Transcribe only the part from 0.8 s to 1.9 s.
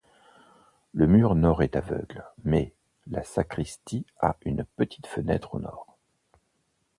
Le mur Nord est